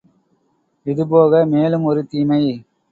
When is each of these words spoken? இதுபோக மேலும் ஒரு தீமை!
இதுபோக 0.85 1.43
மேலும் 1.45 1.83
ஒரு 1.83 2.03
தீமை! 2.05 2.43